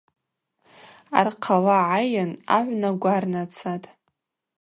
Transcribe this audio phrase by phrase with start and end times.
[1.19, 3.89] Архъа ла гӏайын агӏвна гварнацатӏ.